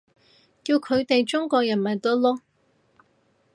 [0.63, 2.39] 叫佢哋中國人咪得囉